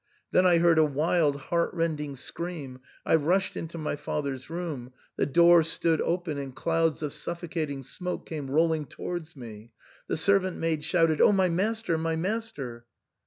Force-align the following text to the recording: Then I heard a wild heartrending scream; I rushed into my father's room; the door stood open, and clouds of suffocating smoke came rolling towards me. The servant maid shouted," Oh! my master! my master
Then 0.31 0.47
I 0.47 0.57
heard 0.57 0.79
a 0.79 0.83
wild 0.83 1.35
heartrending 1.35 2.15
scream; 2.15 2.79
I 3.05 3.13
rushed 3.13 3.55
into 3.55 3.77
my 3.77 3.95
father's 3.95 4.49
room; 4.49 4.93
the 5.15 5.27
door 5.27 5.61
stood 5.61 6.01
open, 6.01 6.39
and 6.39 6.55
clouds 6.55 7.03
of 7.03 7.13
suffocating 7.13 7.83
smoke 7.83 8.25
came 8.25 8.49
rolling 8.49 8.87
towards 8.87 9.35
me. 9.35 9.73
The 10.07 10.17
servant 10.17 10.57
maid 10.57 10.83
shouted," 10.83 11.21
Oh! 11.21 11.31
my 11.31 11.49
master! 11.49 11.99
my 11.99 12.15
master 12.15 12.87